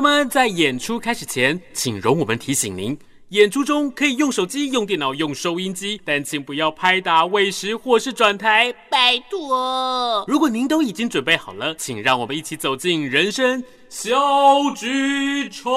[0.00, 10.24] 友们，在演出开始前，请容我们提醒您：演出中可以用手机、用电脑、用收音机，但请不要拍打、喂食或是转台，拜托。
[10.26, 14.14] 如果您都已经准备好了，请让我们一起走进人生小
[14.74, 15.70] 剧场。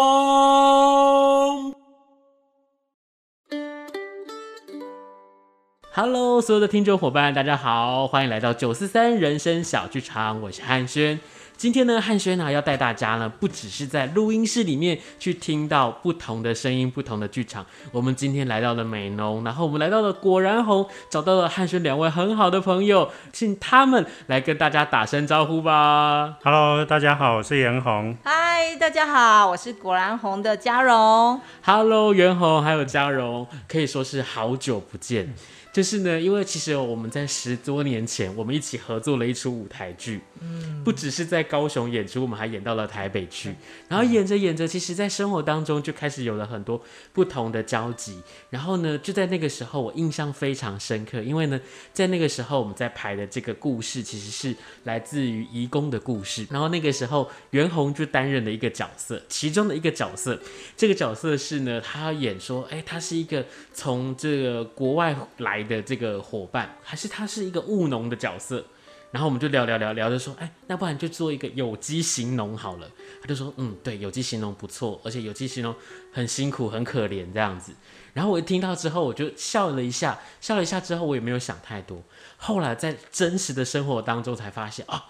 [5.92, 11.20] Hello，所有的听众伙伴，大家好，欢迎来到九四三人生小剧场，我是汉轩。
[11.64, 17.66] 今天呢，汉轩呢要带大家呢，不只是在录音室里面去听到不同的声音、不同的剧场。
[17.90, 26.38] 我们今天来到了美浓，然后我们来到了果然红，找到了汉轩两位很好的朋友，请他们来跟大家打声招呼吧。
[26.44, 28.14] Hello，大家好，我是袁红。
[28.26, 31.40] Hi，大家好，我是果然红的嘉荣。
[31.62, 35.34] Hello，袁红还有嘉荣，可以说是好久不见。
[35.74, 43.56] 就是呢，因为其实我们在十多年前，我们一起合作了一出舞台剧，嗯，不只是在高雄演出，我们还演到了台北去。
[43.88, 46.80] 然后演着演着，其实在生活当中就开始有了很多
[47.12, 48.22] 不同的交集。
[48.52, 51.60] 然后呢，就在那个时候，我印象非常深刻，因为呢，
[51.92, 56.46] 在那个时候我们在排的这个故事，其实是来自于移工的故事。
[56.52, 60.40] 然后那个时候，袁弘就担任了一个角色，其中的一个角色，
[60.78, 68.66] 这个角色是呢，他要演说，哎，他是一个从这个国外来的这个伙伴，还是他是一个务农的角色，
[69.12, 72.90] 然后我们就聊聊聊聊着说，哎，那不然就做一个有机型农好了。
[73.22, 75.74] 他就说，嗯，对，有机型农不错，而且有机型农
[76.12, 77.74] 很辛苦，很可怜这样子。
[78.14, 82.02] 然后我一听到之后，我就笑了一下，笑了一下之后，我也没有想太多。
[82.38, 85.02] 后来在真实的生活当中才发现，哦。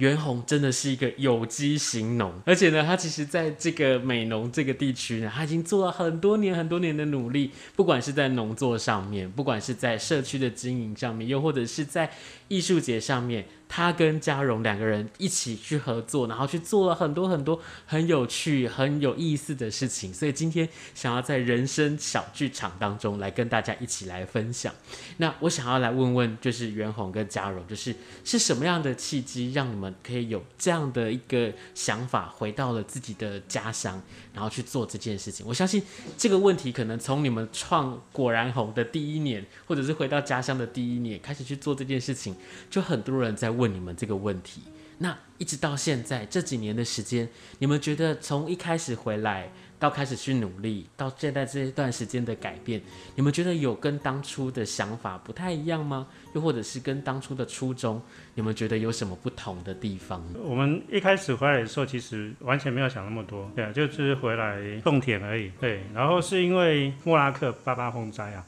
[0.00, 12.10] 袁弘真的是一个有机型农，而且呢，他其实在这个美农这个地区呢，他已经做了很多年很多年的努力，不管是在农作上面，不管是在社区的经营上面，又或者是在
[12.48, 13.44] 艺术节上面。
[13.72, 20.12] 他跟嘉荣两个人一起去合作，然后去做了很多很多很有趣、很有意思的事情。
[20.12, 24.74] 所以今天想要在人生小剧场当中来跟大家一起来分享。
[25.18, 27.94] 那我想要来问问，就是袁弘跟嘉荣，就是
[28.24, 34.02] 是什么样的契机让你们可以有这样的一个想法，回到了自己的家乡，
[34.34, 35.46] 然后去做这件事情？
[35.46, 35.80] 我相信
[36.18, 42.34] 这个问题可能从你们创果然红的第一年，或者是回到家乡的第一年开始去做这件事情，
[42.68, 43.59] 就很多人在。
[43.60, 44.62] 问你们这个问题，
[44.98, 47.28] 那一直到现在这几年的时间，
[47.58, 52.80] 你们觉得从一开始回来到开始去努力，到现在这一段时间的改变，
[53.16, 56.06] 你们觉得有跟当初的想法不太一样吗？
[56.34, 58.00] 又或者是跟当初的初衷，
[58.34, 60.22] 你们觉得有什么不同的地方？
[60.42, 65.82] 我们一开始回来的时候，其实完全没有想那么多，对啊，就是回来种田而已，对。
[65.94, 68.44] 然后是因为莫拉克八八风灾啊，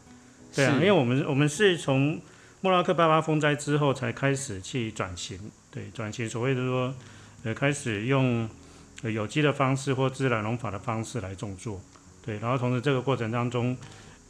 [0.54, 2.20] 对啊，因为我们我们是从。
[2.64, 5.36] 莫拉克八八风灾之后，才开始去转型，
[5.68, 6.94] 对，转型所谓的说，
[7.42, 8.48] 呃，开始用
[9.02, 11.80] 有机的方式或自然农法的方式来种作，
[12.24, 13.76] 对，然后同时这个过程当中，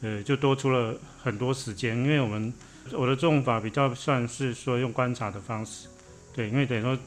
[0.01, 2.51] 呃，就多出了很多时间，因为我们
[2.93, 5.87] 我的种法比较算是说用观察的方式，
[6.35, 6.97] 对，因为等于说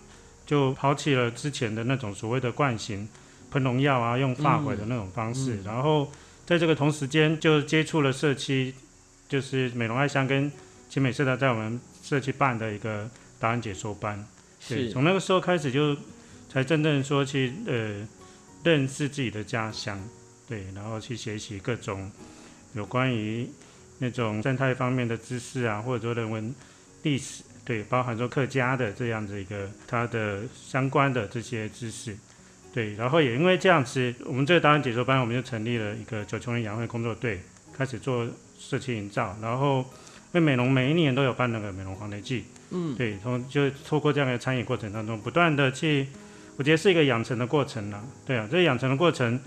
[0.47, 3.09] 就抛弃了之前的那种所谓的惯行
[3.51, 6.09] 喷农药啊，用化肥的那种方式，嗯嗯、然后
[6.45, 8.73] 在这个同时间就接触了社区，
[9.29, 10.53] 就是美容爱乡跟。
[10.89, 14.25] 奇美社大在我们社区办的一个答案解说班，
[14.69, 15.97] 对，从那个时候开始就
[16.49, 18.07] 才真正说去呃
[18.65, 20.01] 认识自己的家乡，
[20.49, 22.11] 对，然后去学习各种
[22.73, 23.49] 有关于
[23.99, 26.55] 那种生态方面的知识啊，或者说人文
[27.03, 32.17] 历史，对，包含说客家的这样的一个它的相关的这些知识，
[32.73, 37.43] 对，然后也因为这样子，我们这个答案解说班，我们就成立了一个九穷人养会工作队，
[37.77, 38.27] 开始做
[38.59, 39.85] 社区营造，然后。
[40.37, 46.09] 因为美容每一年都有办那个美容黄雷季，嗯，对，从就透过这样的参与过程当中，不断的去，
[46.59, 49.41] 我觉得是一个养成的过程了，对啊，这个养成的过程，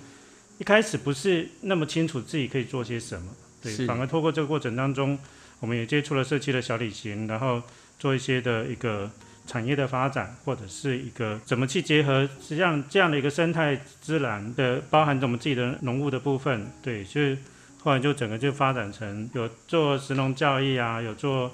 [0.57, 3.31] 一开始不是那么清楚自己可以做些什么，
[3.61, 5.15] 对，反而透过这个过程当中，
[5.59, 7.61] 我们也接触了社区的小旅行，然后
[7.99, 9.11] 做一些的一个
[9.45, 17.37] 产业的发展，或者是一个怎么去结合实际上这样的一个生态自然的，包含着我们自己的农务的部分，对，所以。
[17.81, 21.51] 后来就整个就发展成有做石农教育啊，有做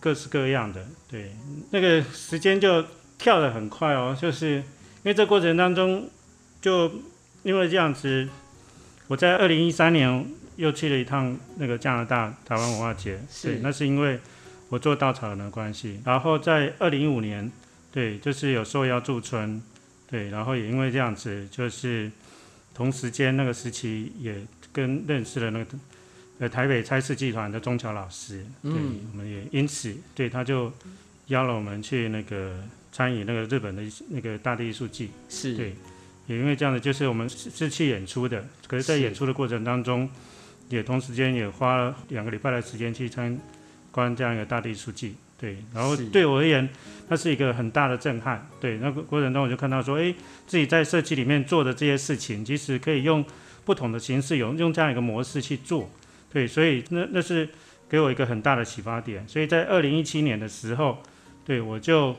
[0.00, 1.32] 各式各样的，对，
[1.70, 2.84] 那个时间就
[3.16, 6.08] 跳得很快哦，就是因为这过程当中，
[6.60, 6.90] 就
[7.42, 8.28] 因为这样子，
[9.06, 10.26] 我在二零一三年
[10.56, 14.18] 又去了一趟那个加拿大台湾文化节，对，那是因为
[14.68, 16.00] 我做稻草人的关系。
[16.04, 17.50] 然后在二零一五年，
[17.92, 19.62] 对，就是有受邀驻村，
[20.10, 22.10] 对，然后也因为这样子，就是
[22.74, 24.44] 同时间那个时期也
[24.78, 25.66] 跟认识了那个
[26.38, 30.72] 呃台北差事集团的钟桥老师，对，嗯、我们也因此对他就
[31.26, 32.56] 邀了我们去那个。
[32.90, 35.54] 参与那个日本的那个大地艺术季，是。
[35.54, 35.72] 对，
[36.26, 40.08] 也因为这样子，就是我们是是去演出的，可是，在演出的过程当中，
[40.68, 43.38] 也同时间也花了两个礼拜的时间去参
[43.92, 46.68] 观这样一个大地艺术季，对，然后对我而言，
[47.08, 50.12] 那是一个很大的震撼，对，那个过程中我就看到说，哎，
[50.48, 53.24] 自己在社区里面做的这些事情，其实可以用
[53.68, 55.90] 不同的形式，有用这样一个模式去做，
[56.32, 57.48] 对，所以那那是
[57.88, 61.02] 给我一个很大的启发点，所以在二零一七年的时候，
[61.44, 62.16] 对我就。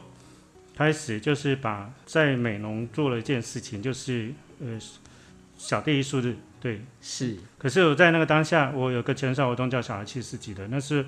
[0.79, 4.31] 开始就是把在美农做了一件事情，就是
[4.61, 4.79] 呃
[5.57, 7.35] 小地艺术日，对，是。
[7.57, 11.05] 可是我在那个当下，我有个前哨活动叫小孩七世纪的，那是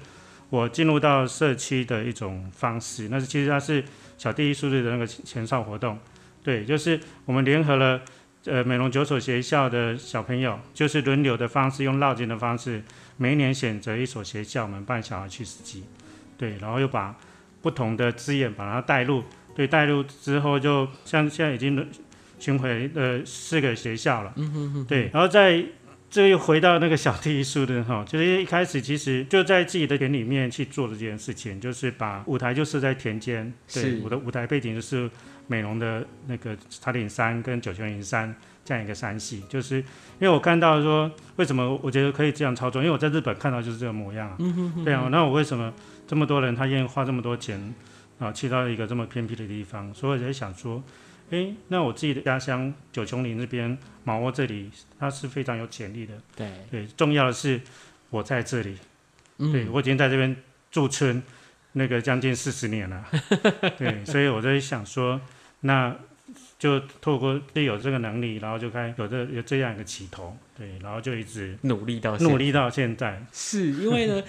[0.49, 3.07] 我进入到社区的一种方式。
[3.07, 3.81] 那是其实它是
[4.17, 5.97] 小地艺术日的那个前哨活动，
[6.43, 8.01] 对，就是我们联合了
[8.45, 12.83] 呃美容九所学校的小朋友，就是轮流的方式，用绕境的方式，
[13.17, 15.83] 每一年选择一所学校，我们办小孩去实习，
[16.37, 17.15] 对，然后又把
[17.61, 19.23] 不同的资源把它带入。
[19.53, 21.85] 对，带入之后，就像现在已经
[22.39, 24.31] 巡回呃四个学校了。
[24.37, 24.85] 嗯哼哼。
[24.85, 25.61] 对，然后在
[26.09, 33.53] 这又回到那个小地艺术的哈，就是一开始其实就在自己的田里面去做这件事情，就是把舞台就设在田间。
[33.73, 35.09] 对，我的舞台背景就是
[35.51, 38.33] 美容的那个茶顶山跟九泉云山
[38.63, 42.81] 这样一个山系，就是因为我看到说，为什么我觉得可以这样操作？
[42.81, 44.33] 因为我在日本看到就是这个模样。
[44.39, 44.85] 嗯哼哼。
[44.85, 45.73] 对啊，那我为什么
[46.07, 47.59] 这么多人他愿意花这么多钱？
[48.19, 50.81] 啊，去到一个这么偏僻的地方，所以我在想说，
[51.31, 54.69] 诶，那我自己的家乡九琼林这边，马窝这里，
[54.99, 56.13] 它是非常有潜力的。
[56.35, 57.59] 对对，重要的是
[58.11, 58.77] 我在这里，
[59.39, 60.35] 嗯、对我已经在这边
[60.69, 61.19] 驻村
[61.71, 63.03] 那个将近四十年了。
[63.79, 65.19] 对，所以我在想说，
[65.61, 65.95] 那
[66.59, 73.25] 就透过有这个能力，然后就开有这有这样一个起头，对，然后就一直努力到努力到现在。
[73.33, 74.23] 是因为呢。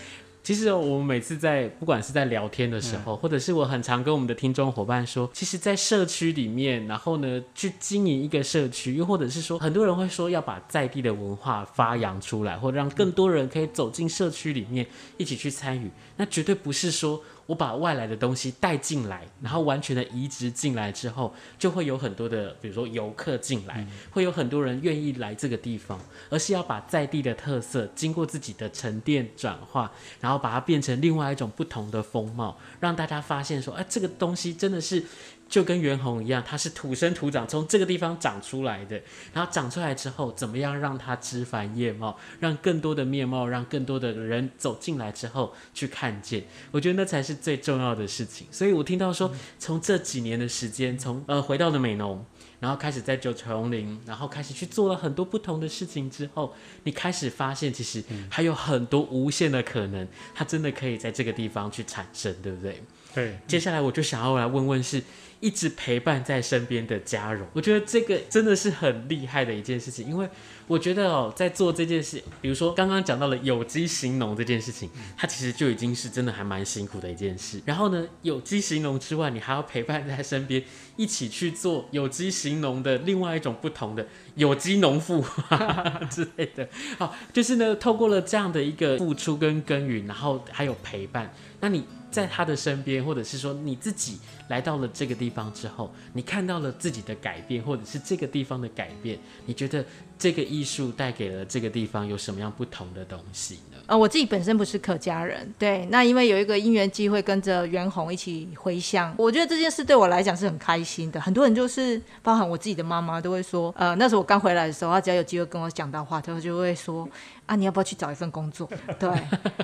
[0.45, 14.85] 其实我们每次在不管是在聊天的时候，或者是我很常跟我们的听众伙伴说，其实，在社区里面，然后呢，去经营一个社区，又或者是说，很多人会说要把在地的文化发扬出来，或者让更多人可以走进社区里面
[15.17, 17.23] 一起去参与，那绝对不是说。
[17.47, 25.99] 我把外来的东西带进来，然后完全的移植进来之后，就会有很多的，比如说游客进来，会有很多人愿意来这个地方，
[26.31, 29.91] 而是要把在地的特色经过自己的沉淀转化，
[30.21, 35.05] 然后把它变成另外一种不同的风貌，让大家发现说，哎，这个东西真的是。
[35.53, 38.99] 就跟袁弘一样，他是土生土长，从这个地方长出来的。
[39.35, 46.43] 然后长出来之后，怎么样让它枝繁叶茂，让更多的面貌，让更多的人走进来之后去看见。
[46.71, 48.47] 我觉得那才是最重要的事情。
[48.51, 52.25] 所以我听到说，从这几年的时间，从呃回到了美浓，
[52.59, 56.55] 然后开始在九重林，然后开始去做了很多不同的事情之后，
[56.85, 62.83] 你开始发现其实还有很多无限的可能，它真的可以在这个地方去产生，对不对？
[63.15, 63.39] 对。
[63.47, 65.03] 接下来我就想要来问问是。
[65.43, 70.29] 一直陪伴在身边的家人，我觉得这个真的是很厉害的一件事情，因为
[70.69, 77.61] 我觉得哦，在做这件事，比如说刚刚讲到了有机行农这件事情，它其实就已经是真的还蛮辛苦的一件事。
[77.67, 80.63] 然后呢，有机型农之外，你还要陪伴在身边，
[80.97, 84.07] 一起去做有机行农的另外一种不同的
[84.37, 85.25] 有机农妇
[86.09, 86.69] 之类的。
[86.99, 91.85] 好，就是呢，透过了这样的一个付出跟耕耘，然后还有陪伴，那你。
[92.13, 99.85] 在他的身边，或者是说你自己来到了这个地方之后，你看到了自己的改变，或者是这个地方的改变，你觉得
[100.19, 103.79] 这个艺术带给了这个地方有什么样不同的东西呢？
[103.87, 111.21] 呃，我自己本身不是客家人，对，那因为有一个因缘机会跟着袁弘一起回乡，我觉得这件事对我来讲是很开心的。
[111.21, 117.09] 很多人就是包含我自己的妈妈都会说，呃，那时候我刚回来的时候，她只要有机会跟我讲到话，她就会说。
[117.47, 118.69] 啊，你要不要去找一份工作？
[118.99, 119.11] 对，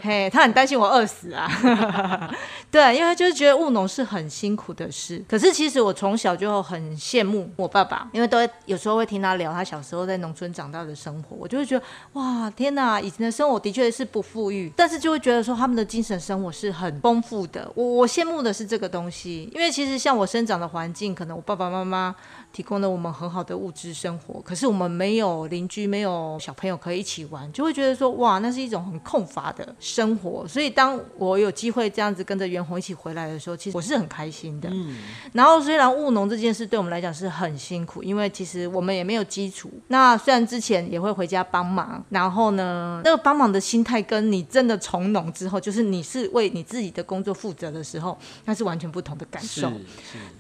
[0.03, 1.49] 嘿，他很担心我饿死啊。
[2.71, 5.25] 对，因为他就是觉得务农是很辛苦的事。
[5.29, 17.71] 可是其实我从小就很羡慕我爸爸，因为都有时候会听他聊他小时候在农村长大的生活，我就会觉得哇，天哪，以前的生活的确是不富裕，但是就会觉得说他们的精神生活是很丰富的。
[17.75, 22.15] 我我羡慕的是这个东西，因为其实像我生长的环境，可能我爸爸妈妈
[22.51, 30.45] 提供了我们很好的物质生活，可是我们没有邻居，没有小朋友可以一起玩，就会觉得说哇，那是一种很空乏的生活。
[30.49, 34.69] 所以当我有机会这样子跟着袁弘一起回来的时候，其实我是很开心的。
[34.73, 34.97] 嗯。
[35.33, 39.71] 然后虽然务农这件事对我们来讲是很辛苦，因为其实我们也没有基础。
[39.87, 49.71] 那虽然之前也会回家帮忙，然后呢，那个帮忙的心态跟你真的从农之后，就是你是为你自己的工作负责的时候，那是完全不同的感受。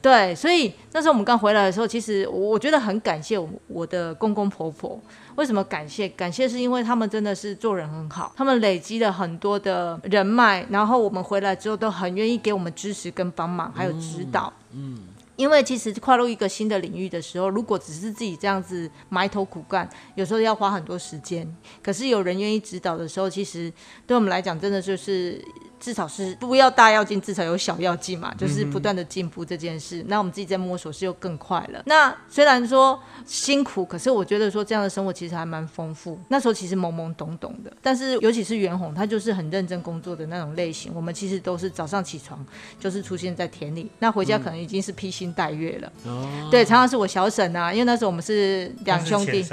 [0.02, 1.97] 对，所以那时候我们刚回来的时候，其实。
[2.00, 5.00] 是，我觉得很感谢我我的公公婆婆。
[5.36, 6.08] 为什么感谢？
[6.08, 14.52] 感谢是因为他们真的是做人很好，他们累积了很多的人脉，然后我们回来之后都很愿意给我们支持跟帮忙，还有指导。
[14.72, 14.94] 嗯。
[14.94, 21.48] 嗯因为其实跨入一个新的领域的时候，如果只是自己这样子埋头苦干，有时候要花很多时间。
[21.80, 23.72] 可是有人愿意指导的时候，其实
[24.04, 25.40] 对我们来讲，真的就是。
[25.80, 30.02] 至少是不要大要进，至少有小要进嘛，就是不断的进步这件事。
[30.02, 31.82] 嗯、那我们自己在摸索，是又更快了。
[31.86, 36.18] 那虽然说辛苦，可是我觉得说这样的生活其实还蛮丰富。
[36.28, 40.92] 那时候其实懵懵懂懂的，但是尤其是袁弘，他就是很认真工作的那种类型。
[40.94, 42.44] 我们其实都是早上起床
[42.80, 45.92] 就是出现在田里，那回家可能已经是披星戴月了。
[46.06, 49.44] 嗯、对，常常是我小婶啊，因为那时候我们是两兄弟。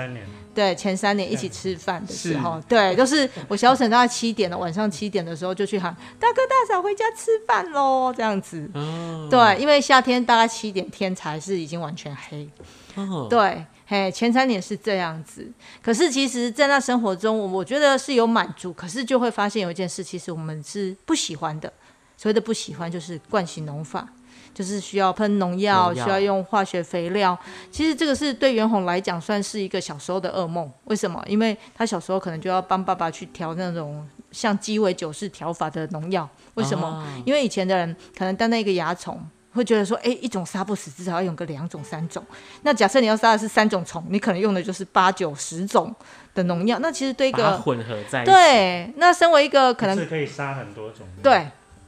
[0.56, 8.68] 对，前三年一起吃饭的时候，对，就是我小婶大概七点了，晚上七点的时候就去喊大哥大嫂回家吃饭喽，这样子。
[8.74, 12.50] 哦、对，因为夏天大概七点天才是已经完全黑。
[12.96, 15.46] 哦、对，嘿，前三年是这样子。
[15.84, 21.72] 可是其实，在那生活中，我我觉得是有满足，可是就会发现有一件事，其实我们是不喜欢的。
[22.16, 24.08] 所谓的不喜欢，就是惯性农法。
[24.56, 27.38] 就是需要喷农药，需要用化学肥料。
[27.70, 30.72] 其实这个是对袁弘来讲算是一个小时候的噩梦。
[30.86, 31.22] 为什么？
[31.28, 36.28] 因为他小时候可能就要帮爸爸去调那种像鸡尾酒式调法的农药。
[36.54, 36.88] 为什么？
[36.88, 39.22] 啊、因为以前的人可能单单一个蚜虫
[39.52, 42.24] 会觉得说，哎，一种杀不死，至少要用个两种、三种。
[42.62, 45.94] 那假设你要杀的是三种虫，你可能用的就是八九十种
[46.34, 46.80] 的农药。
[46.80, 51.06] 那其实对一个混合在一起，对，那身为一个可能是可以杀很多种。
[51.22, 51.46] 对。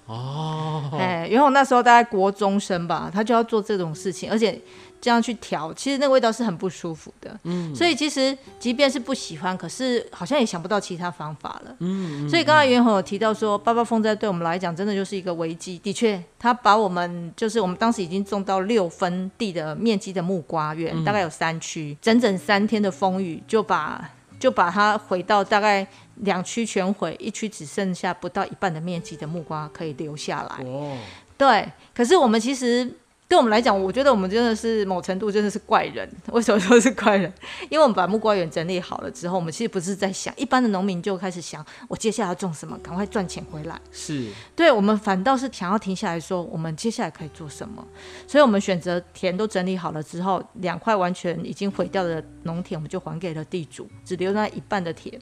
[0.08, 4.58] 哦，哎，元宏那时候大概国中生吧，他就要做这种事情，而且
[5.02, 7.38] 这样去调，其实那个味道是很不舒服的。
[7.44, 11.76] 嗯，所以其实即便是不喜欢，可是好像也想不到其他方法了。
[11.80, 15.78] 嗯，嗯，所以刚才袁宏有提到说，八八风灾对我们来讲真的就是一个危机。
[15.80, 24.10] 的确，他把我们就是我们当时已经种到六分地的面积的木瓜园，嗯、大概有三区，整整三天的风雨就把
[24.40, 25.86] 就把它毁到大概。
[26.22, 30.66] 两区全毁，一区只剩下不到一半的面积的木瓜可以留下来。
[30.66, 30.98] 哦，
[31.38, 32.92] 对，可是我们其实。
[33.30, 36.10] 对我们来讲，我觉得我们真的是某程度真的是怪人。
[36.32, 37.32] 为什么说是怪人？
[37.70, 43.78] 因为我们把木瓜园整理好了之后，我们其实不是在想，一般的农民就开始想，我接下来要种什么，赶快赚钱回来。
[43.92, 47.86] 是，对我们反倒是想要停下来说，我们接下来可以做什么？
[48.26, 55.14] 所以我们选择田都整理好了之后，两块完全已经毁掉的农田，我们就还给了地主，只留那一半的田。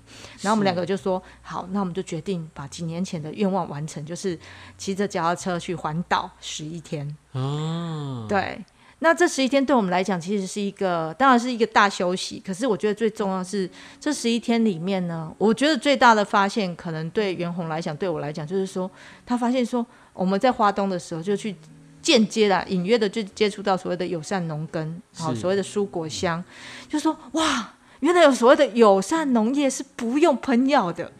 [0.41, 4.38] 然后我们两个就说，好，那我们就决定把几年前的愿望完成，就是
[4.77, 7.17] 骑着脚踏车去环岛十一天。
[7.36, 8.58] 哦，对，
[9.00, 12.42] 那这十一天对我们来讲，其实是一个，当然是一个大休息。
[12.46, 18.89] 可是我觉得最重要的是这十一天里面呢，我觉得最大的发现，可能对袁弘来讲，对我来讲，就是说
[19.25, 21.54] 他发现说我们在花东的时候，就去
[22.01, 26.42] 间接的、隐约的就接触到所谓的友善农耕，好，所谓的蔬果香，
[26.88, 31.12] 就说哇，原来有所谓的友善农业是不用喷药的，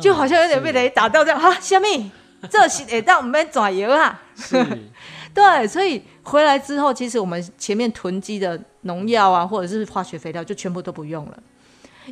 [0.00, 2.10] 就好像有点被雷打到这样哈，虾米？
[2.48, 4.18] 这是得让我们转油啊！
[4.40, 4.78] 是
[5.34, 11.42] 对，所以回来之后，其实我们前面囤积的农药啊，或者是化学肥料，就全部都不用了。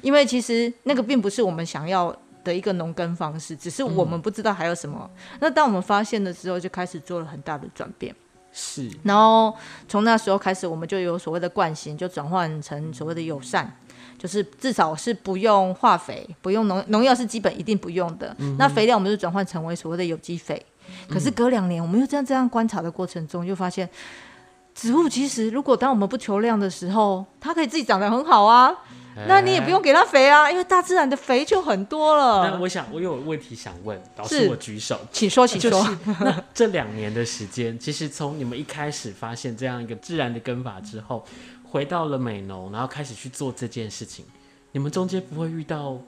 [0.02, 5.10] 因为其实那个并不是我们想要的一个农耕方式，只是我们不知道还有什么。
[5.14, 8.14] 嗯、那当我们发现的时候，就开始做了很大的转变。
[8.52, 9.52] 是，然后
[9.88, 13.74] 从那时候开始，我们就有所谓的惯性，就转换成所谓的友善。
[14.18, 18.34] 就是至少是不用化肥，不用农农药是基本一定不用的。
[18.38, 20.60] 嗯、那肥料我们就转换成为所谓的有机肥。
[21.08, 23.88] 嗯、可是隔两年，我们又这样这样观察的过程中，就发现
[24.74, 28.74] 植物其实如果当我们不求量的时候，它可以自己长得很好啊。
[29.16, 32.48] 欸、那你也不用给它肥啊，因为大自然的肥就很多了。
[32.48, 35.70] 那我想我有问题想问，导师我举手，请说，请说。
[35.70, 41.24] 就是、 那这两年的时间，其实从你们一开始发现这样一个自然的根法之后。
[41.70, 44.24] 回到了美农，然后开始去做这件事情。
[44.72, 45.98] 你们中间不会遇到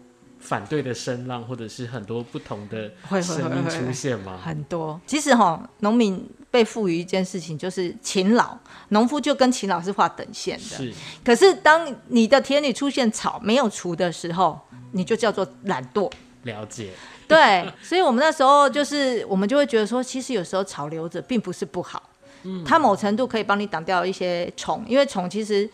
[0.41, 2.91] 反对的声浪，或者是很多不同的
[3.23, 4.41] 声音出现吗？
[4.43, 4.99] 很多。
[5.07, 8.57] 其实哈，农民被赋予一件事情，就是勤劳。
[8.89, 10.65] 农夫就跟勤劳是划等线的。
[10.65, 10.93] 是。
[11.25, 14.59] 可是当你的田里出现草没有除的时候，
[14.93, 16.11] 你就叫做懒惰。
[16.45, 16.91] 了解。
[17.29, 17.71] 对。
[17.83, 22.03] 所以我们那时候就是，我们就会觉得说，其实有时候草留着并不是不好。
[22.43, 25.69] 嗯，它某程度可以帮你挡掉一些虫，因为虫其实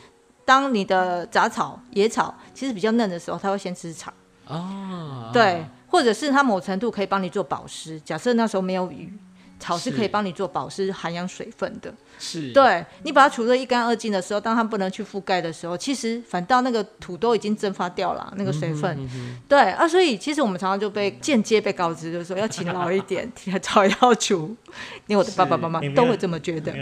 [0.45, 4.13] 当你的杂草、野草其实比较嫩的时候，它会先吃草。
[4.47, 8.01] 哦，对，或者是它某程度可以帮你做保湿。
[8.01, 9.13] 假设那时候没有雨。
[9.59, 11.93] 草是可以帮你做保湿、涵养水分的。
[12.19, 18.97] 是，对，你把它除得一干二净的时候，当它不能去覆盖的时候，其实反倒那个土都已经蒸发掉了那个水分。
[18.99, 24.57] 嗯哼嗯哼对啊，所以其实我们常常就被间接被告知，就是说要勤劳一点， 草要除。
[25.07, 26.73] 连我的爸爸妈妈都会这么觉得。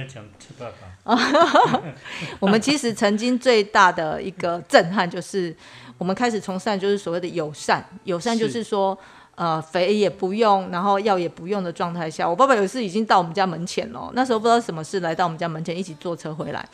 [2.38, 5.54] 我们其实曾经最大的一个震撼就是，
[5.98, 7.84] 我们开始从善，就是所谓的友善。
[8.04, 8.96] 友善就是说。
[9.36, 14.10] 呃，肥也不用，然后药也不用的状态下，我爸爸有一次已经到我们家门前了。
[14.14, 16.64] 那时候不知道什么事，来到我们家门前，一起坐车回来。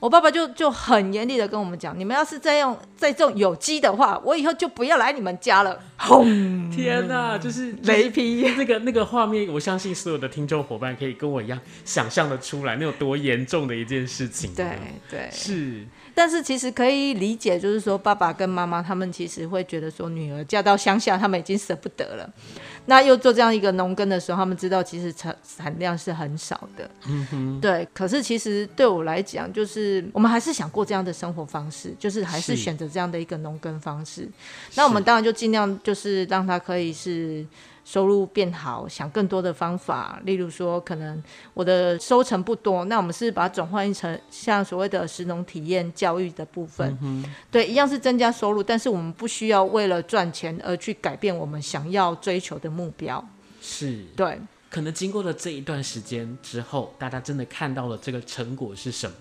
[0.00, 6.70] 我爸爸就就很严厉的跟我们讲：“你们要是再用再种有机的话，我以后就不要来你们家了。”轰！
[6.70, 8.50] 天哪，就是雷劈！
[8.56, 14.54] 那个那个画面，我相信所有的听众伙伴可以跟我一样想象的出来，那有多严重的一件事情。
[14.54, 14.66] 对
[15.10, 15.84] 对，是。
[16.14, 22.30] 但是其实可以理解，就是说爸爸跟妈妈他们其实会觉得说，女儿嫁到乡下，他们已经舍不得了。
[22.86, 26.90] 那又做这样一个农耕的时候，他们知道其实产产量是很少的。
[27.06, 27.86] 嗯哼，对。
[27.92, 34.28] 可是其实对我来讲，就是我们还是想过这样的生活方式，就是还是选择这样的一个农耕方式。
[34.74, 37.46] 那我们当然就尽量就是让他可以是。
[37.84, 41.22] 收入变好，想更多的方法，例如说，可能
[41.54, 53.26] 我的收成不多，那我们是把它转换成像所谓的食农体验教育的部分，嗯，对，一样是增加收入，但是我们不需要为了赚钱而去改变我们想要追求的目标。
[53.60, 54.38] 是，对，
[54.70, 59.16] 可能经过了这一段时间之后，大家真的看到了这个成果是什么？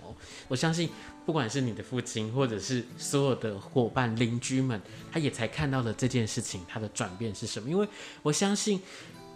[0.48, 0.90] 我相信。
[1.30, 4.82] 不管是你的父亲，或者是所有的伙伴、邻居们，
[5.12, 7.70] 他也才看到了这件事情，他的转变是什么？
[7.70, 7.88] 因为
[8.24, 8.82] 我相信，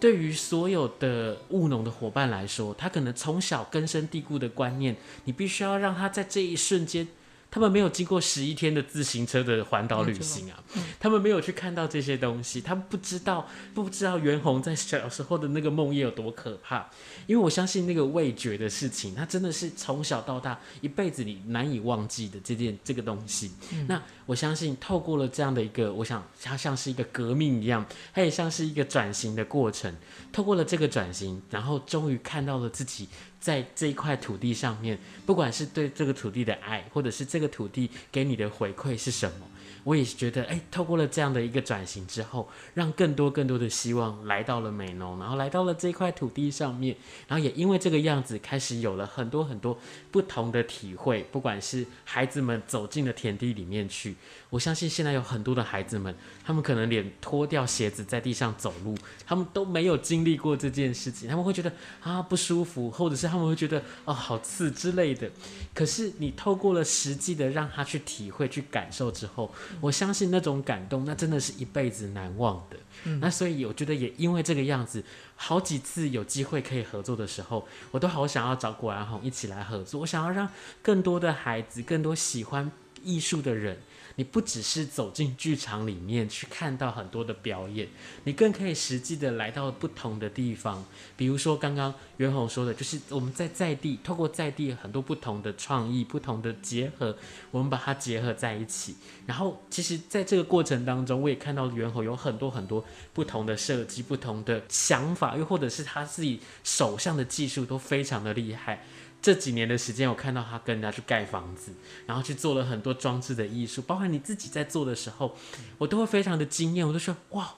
[0.00, 7.06] 对于所有的务农的伙伴来说，他可能从小根深蒂固的观念，你必须要让他在这一瞬间。
[7.54, 10.58] 他们没有经过十一天的自行车的环岛旅行啊，
[10.98, 16.90] 他们没有去看到这些东西，他们不知道不知道袁弘在小时候的那个梦魇有多可怕。
[17.28, 23.52] 因为我相信那个味觉的事情，它真的是从小到大一辈子里难以忘记的这件这个东西。
[23.86, 29.94] 那我相信透过了这样的一个，我想它像是一个革命一样，它也像是一个转型的过程。
[30.32, 33.08] 透过了这个转型，然后终于看到了自己。
[33.44, 39.46] 在这一块土地上面，不管是对这个土地的爱，或者是这个土地给你的回馈是什么，
[39.84, 46.96] 我也是觉得，哎，透过了这样的一个转型之后，让更多更多的希望来到了美农，然后来到了这块土地上面，
[47.28, 49.78] 然后也因为这个样子，开始有了很多很多
[50.10, 51.26] 不同的体会。
[51.30, 54.16] 不管是孩子们走进了田地里面去，
[54.48, 65.28] 我相信现在有很多的孩子们，他们可能连脱掉鞋子在地上走路，他们都没有经历过这件事情，他们会觉得啊不舒服，或者是他们会觉得哦好刺之类的。
[65.74, 72.76] 可是你透过了实际的让他去体会、去感受之后，我相信那种感动，那真的是一辈子难忘的。
[73.04, 73.18] 嗯。
[73.18, 80.00] 那所以我觉得也因为这个样子，好几次有机会可以合作的时候，我都好想要找果然红一起来合作。
[80.02, 80.48] 我想要让
[80.80, 82.70] 更多的孩子，更多喜欢
[83.02, 83.78] 艺术的人。
[84.16, 87.88] 你不只是走进剧场里面去看到很多的表演，
[88.24, 90.84] 你更可以实际的来到不同的地方。
[91.16, 97.16] 比如说刚刚袁弘说的，就是我们在在地，透过在地很多不同的创意、不同的结合，
[97.50, 98.96] 我们把它结合在一起。
[99.26, 108.84] 然后，其实在这个过程当中，我也看到袁弘有很多很多不同的设计、不同的想法，又或者是他自己手上的技术都非常的厉害。
[109.24, 111.72] 这几年的时间，我看到他跟人家去盖房子，
[112.04, 115.34] 然后去做了很多装置的艺术，包括你自己在做的时候，
[115.78, 117.54] 我都会非常的惊艳，我都说哇。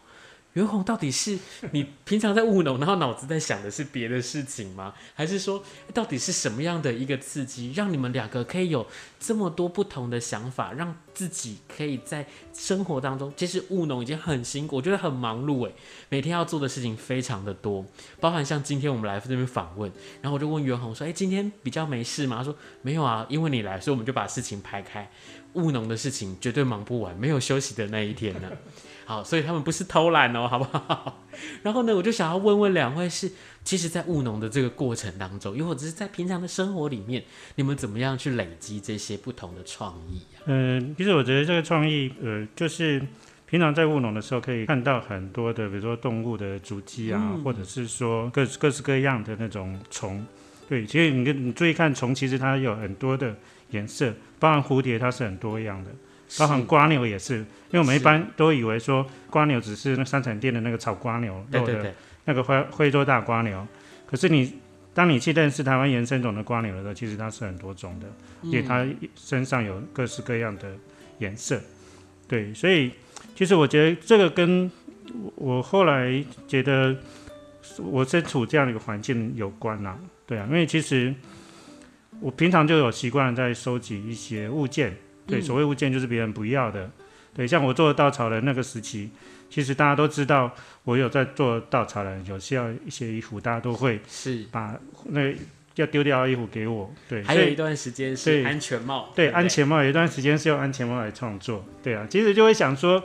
[0.57, 1.39] 袁弘到底是
[1.73, 4.95] 你平常在务农，然后脑子在想的是别的事情吗？
[5.15, 8.87] 还是说，到底是什么样的一个刺激，让你们两个可以有
[9.21, 15.75] 这么多不同的想法，让自己可以在生活当中，其实务农已经很辛苦，我觉得很忙碌诶，
[16.09, 17.85] 每天要做的事情非常的多，
[18.19, 19.93] 包含像今天我们来这边访问，
[20.23, 22.39] 然后我就问袁弘说，诶，今天比较没事吗？
[22.39, 25.11] 他说没有啊，因为你来，所以我们就把事情排开，
[25.53, 28.51] 务农的事情绝对忙不完，没有休息的那一天呢。
[29.07, 31.25] 好，所以他们不是偷懒哦，好不好？
[31.63, 33.31] 然后呢，我就想要问问两位是，
[33.63, 37.23] 其实，在务农的这个过程当中，又或者是在平常的生活里面，
[37.55, 40.43] 你们怎么样去累积这些不同的创意啊？
[40.47, 43.01] 嗯，其实我觉得这个创意，呃，就是
[43.49, 50.27] 平常在务农的时候，可以看到很多的，比如说动物的足迹啊，嗯、或者是说各各式各样的那种虫。
[50.69, 53.37] 对，其实你你注意看虫，其实它有很多的
[53.71, 55.93] 颜色，包含蝴蝶，它是很多样的。
[56.39, 63.67] 包含瓜牛也是，因为我们一般都以为说瓜牛只是那三产店的那个炒瓜牛，对对对，那个徽徽州大瓜牛。
[64.07, 64.55] 可是你
[64.93, 68.07] 当你去认识台湾原生种的瓜牛的时候，其实它是很多种的，
[68.43, 70.69] 因为它身上有各式各样的
[71.19, 71.61] 颜色。
[72.27, 72.91] 对，所以
[73.35, 74.71] 其实我觉得这个跟
[75.37, 76.97] 我后来觉得
[77.79, 79.99] 我身处这样的一个环境有关呐、啊。
[80.27, 81.15] 对啊，因为其实
[82.21, 84.97] 我平常就有习惯在收集一些物件。
[85.27, 86.91] 对，所谓物件就是别人不要的。
[87.35, 89.11] 对，像我做稻草人那个时期，
[89.51, 90.51] 其实大家都知道，
[90.85, 94.75] 我有在做稻草人，有需要一些衣服，大家都会是把
[95.11, 95.35] 那
[95.75, 96.91] 要丢掉的衣服给我。
[97.07, 99.13] 对，还有一段时间是安全帽。
[99.15, 101.63] 对，安全帽有一段时间是用安全帽来创作。
[101.83, 103.05] 对啊，其实就会想说，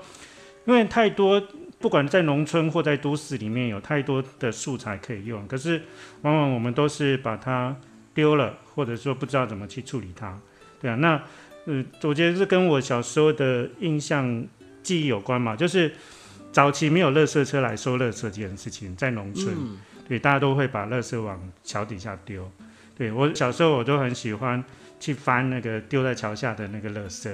[0.64, 1.42] 因为太多，
[1.80, 5.82] 不管在农村或在都市里面有太多的素材可以用，可是
[6.22, 7.76] 往往我们都是把它
[8.14, 10.40] 丢了，或者说不知道怎么去处理它。
[10.80, 11.22] 对啊，那。
[11.66, 14.46] 嗯，我觉得是跟我小时候的印象
[14.82, 15.94] 记忆有关嘛，就是
[16.52, 22.52] 早期没有垃圾车来收垃圾这件事情，在农村，嗯、对，大家都会把垃圾往桥底下丢。
[22.98, 24.64] 对，我小时候我都很喜欢
[25.00, 27.30] 去翻那个丢在桥下的那个垃圾，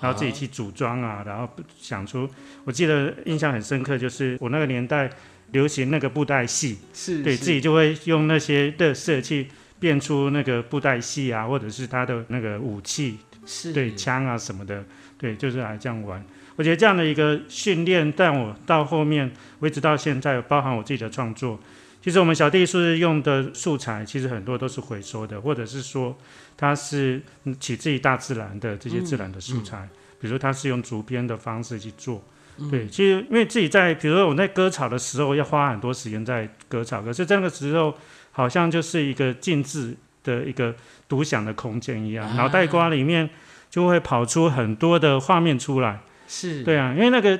[0.00, 2.28] 然后自己去组装啊，然后想出，
[2.64, 5.10] 我记得印象很深刻，就是我那个年代
[5.50, 9.48] 流行那个布袋戏，是对是自己就会用那些垃圾去
[9.80, 13.18] 变出那个布袋戏啊，或者是他的那个武器。
[13.46, 14.84] 是对枪啊什么的，
[15.18, 16.24] 对，就是来这样玩。
[16.56, 21.58] 我觉得这样的一个训练，但我到后面，我一直到现在，包含我自己的创作，
[22.02, 26.16] 其实我们小弟是用的素材，其实很多都是回收的，或者是说
[26.56, 27.22] 它是
[27.58, 32.22] 取自于大自然的这些自然的素材，嗯嗯、比如说它是用竹编的方式去做。
[32.58, 37.94] 嗯、对，其实因为自己在，比如说我在割草的时候，要花很多时间在割草，可是这个时候
[38.30, 40.74] 好像就是一个静止的一个。
[41.08, 43.28] 独享的空间一样，脑袋瓜里面
[43.68, 46.00] 就会跑出很多的画面出来。
[46.26, 47.38] 是对啊，因为那个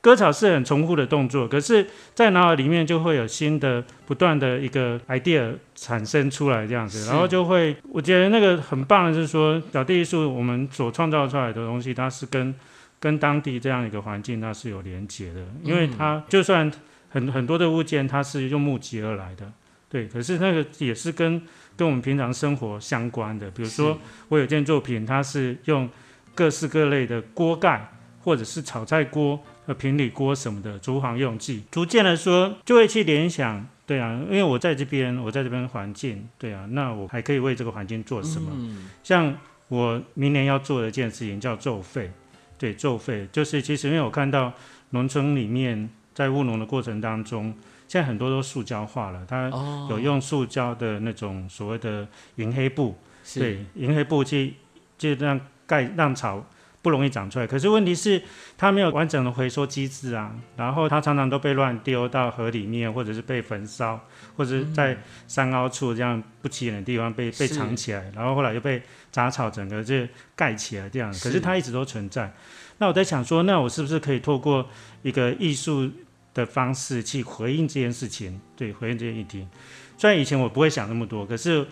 [0.00, 12.54] 割草是很重复的动作，可是，在脑海里面就会有新的、不断的一个 idea 产生出来，这样子，然后就会，我觉得那个很棒的是说，小地艺术我们所创造出来的东西，它是跟
[13.00, 16.70] 跟当地这样一个环境它是有连接的，因为它就算
[17.08, 19.50] 很很多的物件，它是用木集而来的，
[19.88, 21.42] 对，可是那个也是跟。
[21.76, 25.88] 跟我们平常生活相关的，比如说我有件作品，它是用
[26.34, 38.50] 各式各类的锅盖，或者是炒菜锅和平底锅什么的厨房用具，逐渐的说就会去联想，对啊，因为我在这边，我在这边环境，对啊，那我还可以为这个环境做什么？
[38.54, 39.36] 嗯、像
[39.68, 42.10] 我明年要做的一件事情叫作废，
[42.58, 44.52] 对，作废就是其实因为我看到
[44.90, 47.54] 农村里面在务农的过程当中。
[47.92, 49.50] 现在很多都塑胶化了，它
[49.90, 54.54] 有用塑胶的那种所谓的银黑布，是对，银黑布去
[54.96, 56.42] 就让盖让草
[56.80, 57.46] 不容易长出来。
[57.46, 58.22] 可是问题是
[58.56, 64.00] 它没有完整的回收机制啊，然后它常常都被乱丢到河里面，或者是被焚烧，
[64.38, 64.96] 或者是在
[65.28, 71.12] 山凹处这样不起眼的地方被被藏起来，然后后来又被杂草整个就盖起来这样。
[71.12, 72.32] 可是它一直都存在。
[72.78, 74.66] 那我在想说，那我是不是可以透过
[75.02, 75.90] 一个艺术
[76.34, 79.46] 的方式去回应这件事情，对，回应这件议题。
[79.98, 81.64] 虽然以前我不会想那么多，可是，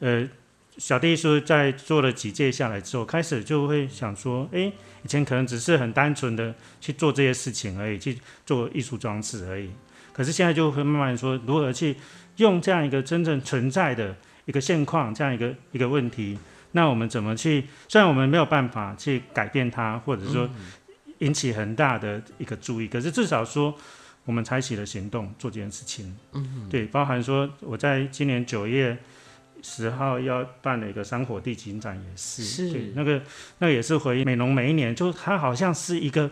[0.00, 0.28] 呃，
[0.76, 9.70] 小弟说在做了几届下来之后，开始就会想说，诶，以前可能只是很单纯的去做这些事情而已，去做艺术装置而已。
[10.12, 11.96] 可是现在就会慢慢说，如何去
[12.36, 16.36] 用这样一个真正存在的一个现况，这样一个一个问题，
[16.72, 17.64] 那我们怎么去？
[17.88, 20.50] 虽然我们没有办法去改变它，或者说
[21.20, 23.74] 引起很大的一个注意，可是至少说。
[24.28, 28.94] 我们采取了行动做这件事情，嗯哼，对，包含说我在今年九月
[29.62, 32.70] 十号要办了一个山火地景展，也是，是。
[32.70, 33.22] 对，那个
[33.60, 36.30] 那个也是回应美农每一年，就它好像是一个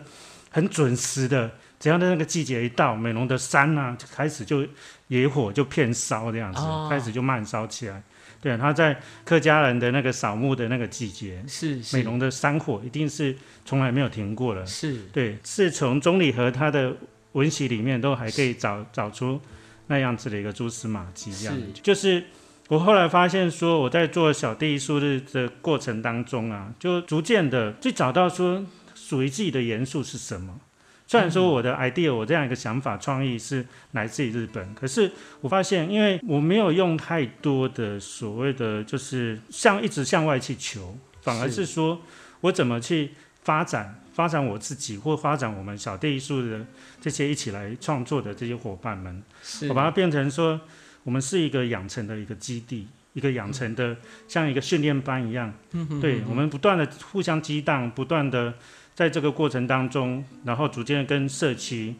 [0.51, 4.63] 很准时的，只要在那个季节一到，美农的山啊，就开始就
[5.07, 8.03] 野火就片烧这样子，哦、开始就慢烧起来。
[8.39, 11.97] 对，他在客家人的那个扫墓的那个季节，是，是。
[11.97, 14.99] 美浓的山火一定是从来没有停过的，是。
[15.11, 16.95] 对，是从中里和他的。
[17.33, 19.39] 文习里面都还可以找找出
[19.87, 22.23] 那样子的一个蛛丝马迹，这样是就是
[22.69, 30.59] 我后来发现说，我在做小弟艺术日的过程当中啊，就逐渐的去找到说属于自己的元素是什么。
[31.05, 35.09] 虽然说我的 idea，我这样一个想法创意是来自于日本，可是
[35.39, 42.01] 我发现，因为我没有用太多的所谓的就是向一直向外去求，反而是说
[42.41, 43.11] 我怎么去
[43.41, 44.01] 发展。
[44.17, 46.65] 发展我自己，或发展我们小地艺术的
[46.99, 49.21] 这些一起来创作的这些伙伴们，
[49.69, 50.59] 我把它变成说，
[51.03, 53.95] 我们是一个养成的一个基地，一个养成的
[54.27, 55.53] 像一个训练班一样。
[55.73, 58.55] 嗯、对，我们不断的互相激荡，不断的
[58.95, 61.93] 在这个过程当中，然后逐渐跟社区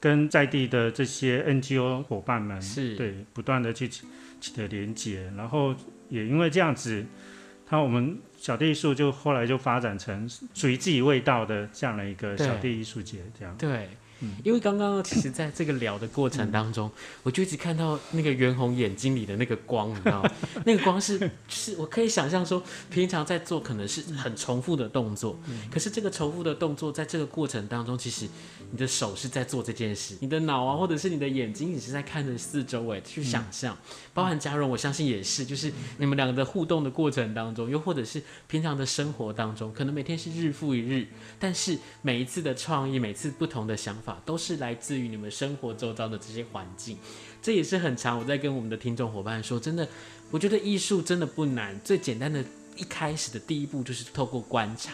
[0.00, 2.96] 跟在地的这些 NGO 伙伴们是。
[2.96, 3.86] 对不断的去
[4.40, 5.74] 取得连接，然后
[6.08, 7.04] 也因为这样子，
[7.68, 13.88] 他我们小地艺术就后来就发展成属于自己味道的这样的一个小地艺术节，这样对。
[14.42, 20.30] 因为刚刚其实在这个聊的过程当中，嗯、我就一直看到那个袁弘眼睛里的那个光，你知道吗？
[20.66, 25.38] 那个光是，是我可以想象说，平常在做可能是很重复的动作，
[25.70, 28.26] 可是这个重复的动作，在这个过程当中，其实
[28.70, 33.76] 你的手是在做这件事，你的脑啊，或者是你的眼睛，你是在看着四周围去想象，
[34.12, 41.06] 包含嘉荣，我相信也是，就是你们两个的互动的过程当中，又或者是平常的生活当中，可能每天是日复一日，
[41.38, 44.07] 但是每一次的创意，每次不同的想法。
[44.24, 46.96] 都是来自于你们生活周遭的这些环境，
[47.42, 49.88] 这也是很常我在跟我们的听众伙伴说，真的，
[50.30, 52.44] 我觉得艺术真的不难，最简单的
[52.76, 54.92] 一开始的第一步就是透过观察，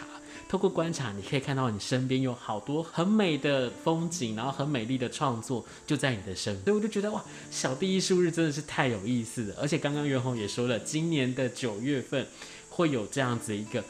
[0.49, 12.25] 透过观察，你可以看到你身边有好多很美的风景，然后很美丽的创作就在你的身边，所以我就觉得哇，小地艺术日真的是太有意思了，而且刚刚袁弘也说了，今年的九月份
[12.69, 13.83] 会有这样子一个。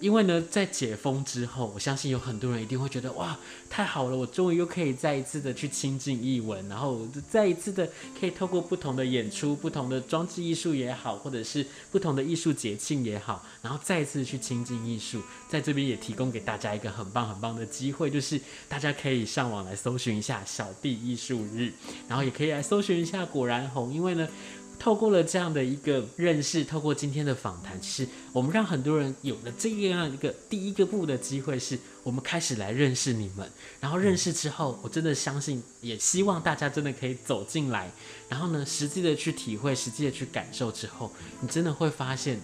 [0.00, 3.38] 因为呢，在解封之后，我相信有很多人一定会觉得哇，
[3.70, 21.72] 太好了，我终于又可以再一次的去亲近艺文，然后再一次的可以透过不同的演出、不同的装置艺术也好，或者是不同的艺术节庆也好，然后再一次去亲近艺术，在这边也提供给大家一个很棒很棒的机会，就是大家可以上网来搜寻一下小弟艺术日，
[22.08, 24.28] 然后也可以来搜寻一下果然红，因为呢。
[24.78, 33.50] 透过了这样的一个认识，透过今天的访谈，其实我们让很多人有了这样一个第一个步的机会，是我们开始来认识你们。
[33.80, 37.90] 然后认识之后，我真的相信，也希望大家真的可以走进来，
[38.28, 41.10] 然后呢，实际的去体会，实际的去感受之后，
[41.40, 42.40] 你真的会发现，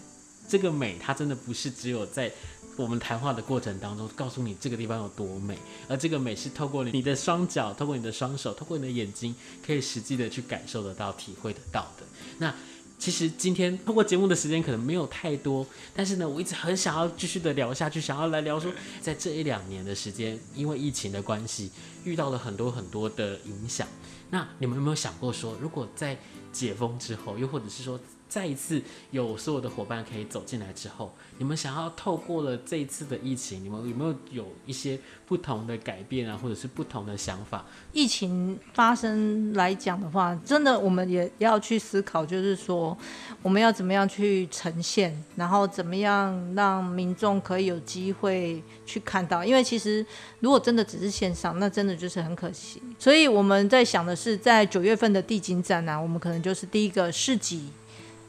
[0.49, 2.33] 这个美它真的不是只有在。
[2.77, 5.59] 我们谈话的过程当中，告诉你这个地方有多美，
[5.89, 12.05] 而这个美是透过你的双脚，透过你的双手，透过你的眼睛，可以实际的去感受得到、体会得到的。
[12.39, 12.55] 那
[12.99, 21.71] 其实今天透过节目的时间可能没有太多，但是呢，我一直很想要继续的聊下去，想要来聊说，在这一两年的时间，因为疫情的关系，
[22.05, 23.89] 遇到了很多很多的影响。
[24.31, 26.17] 那你们有没有想过说，如果在
[26.53, 27.99] 解封之后，又或者是说，
[28.33, 37.67] 再一次有所有的伙伴可以走进来之后，你们想要透过了这一次的疫情，你们有没有有一些不同的改变啊，或者是不同的想法？
[37.93, 42.97] 疫情发生来讲的话，真的我们也要去思考，就是说
[43.43, 49.45] 我们要怎么样去呈现，然后怎么样让民众可以有机会去看到。
[49.45, 50.03] 因为其实
[50.41, 52.83] 如果真的只是线上，那真的就是很可惜。
[52.99, 57.69] 所以我们在想的是，在九月份的地景展呢、我们可能就是第一个市集。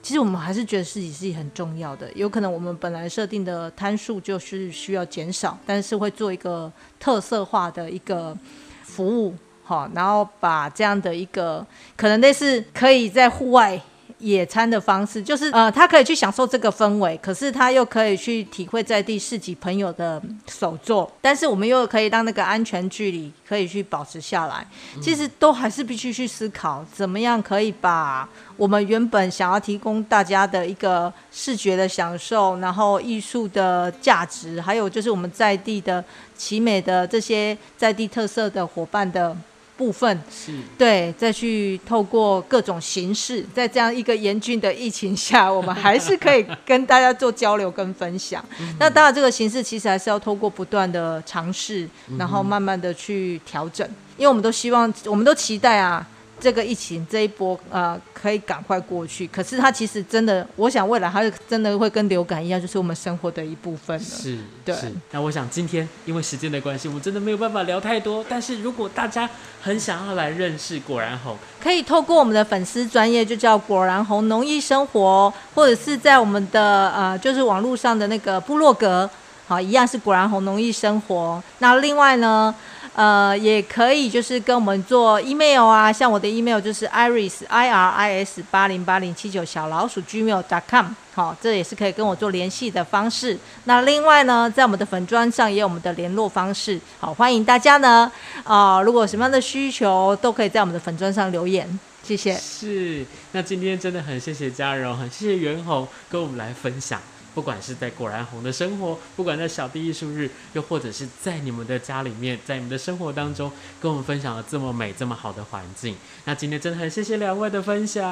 [0.03, 8.37] 其实我们还是觉得自己是很重要的，有可能我们本来设定的摊数就是需要减少，但是会做一个特色化的一个
[8.83, 13.81] 服务，好，然后把这样的一个可能类似可以在户外。
[14.23, 24.65] 野餐的方式，就是呃，他可以去享受这个氛围，可是他又可以去体会在地市集朋友的手作，但是我们又可以让那个安全距离可以去保持下来。
[25.01, 36.03] 其实都还是必须去思考，怎么样可以把我们原本想要提供大家的一个视觉的享受，然后艺术的价值，还有就是我们在地的
[36.37, 39.35] 奇美的这些在地特色的伙伴的。
[39.75, 48.43] 部分是对，再去透过各种形式，在这样一个严峻的疫情下，我们还是可以跟大家做交流跟分享。
[48.79, 56.07] 那当然，这个形式其实还是要透过不断的尝试，然后慢慢的去调整，因为我们都希望，我们都期待啊。
[56.43, 59.25] 这个疫情这一波，呃，可以赶快过去。
[59.27, 64.03] 可是它其实真的，我想未来它真的会跟流感一样，就是我们生活的一部分了。
[64.03, 64.75] 是，对。
[65.11, 68.25] 那我想今天因为时间的关系，我们真的没有办法聊太多。
[68.27, 69.29] 但是如果大家
[69.61, 79.09] 很想要来认识果然红，可以透过我们的粉丝专业，就叫果然红农艺生活，或者是在我们的呃，就是网络上的那个部落格，
[79.47, 81.41] 好，一样是果然红农艺生活。
[81.59, 82.53] 那另外呢？
[82.95, 93.35] 呃，也可以就是跟我们做 email 啊，像我的 email 就是 iris i r i s 八零八零七九小老鼠 gmail.com，好，这也是可以跟我做联系的方式。
[93.63, 98.11] 那另外呢，在我们的粉砖上也有我们的联络方式，好，欢迎大家呢，
[98.43, 101.67] 啊、如果什么样的需求，都可以在我们的粉砖上留言，
[102.03, 102.35] 谢谢。
[102.35, 107.01] 是，那今天真的很谢谢嘉荣，很谢谢袁弘跟我们来分享。
[107.33, 115.95] 不管是在果然红的生活，不管在小弟艺术日，又或者是在你们的家里面，在你们的生活当中，跟我们分享了这么美、这么好的环境。
[116.25, 118.03] 那今天真的很谢谢两位的分享，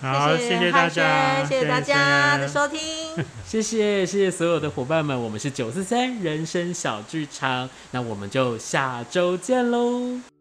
[0.00, 2.78] 好，谢谢大家，谢谢大家的收听，
[3.44, 10.37] 谢谢谢谢所有的伙伴们，我们是九四三人生小剧场，那我们就下周见喽。